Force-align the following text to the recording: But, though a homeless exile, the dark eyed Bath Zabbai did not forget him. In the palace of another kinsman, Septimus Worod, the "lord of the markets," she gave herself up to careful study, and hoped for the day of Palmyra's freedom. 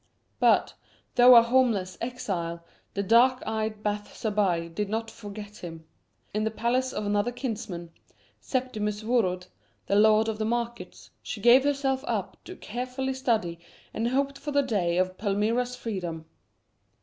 But, 0.39 0.73
though 1.13 1.35
a 1.35 1.43
homeless 1.43 1.95
exile, 2.01 2.65
the 2.95 3.03
dark 3.03 3.43
eyed 3.45 3.83
Bath 3.83 4.15
Zabbai 4.17 4.73
did 4.73 4.89
not 4.89 5.11
forget 5.11 5.57
him. 5.57 5.85
In 6.33 6.43
the 6.43 6.49
palace 6.49 6.91
of 6.91 7.05
another 7.05 7.31
kinsman, 7.31 7.91
Septimus 8.39 9.03
Worod, 9.03 9.45
the 9.85 9.95
"lord 9.95 10.27
of 10.27 10.39
the 10.39 10.43
markets," 10.45 11.11
she 11.21 11.39
gave 11.39 11.63
herself 11.63 12.03
up 12.07 12.35
to 12.45 12.55
careful 12.55 13.13
study, 13.13 13.59
and 13.93 14.07
hoped 14.07 14.39
for 14.39 14.49
the 14.51 14.63
day 14.63 14.97
of 14.97 15.19
Palmyra's 15.19 15.75
freedom. 15.75 16.25